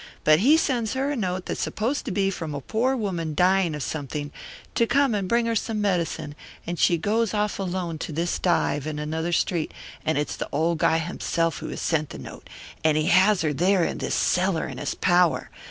[0.23, 3.75] But he sends her a note that's supposed to be from a poor woman dying
[3.75, 4.31] of something,
[4.73, 6.33] to come and bring her some medicine,
[6.65, 9.71] and she goes off alone to this dive in another street,
[10.03, 12.49] and it's the old guy himself who has sent the note,
[12.83, 15.51] and he has her there in this cellar in his power.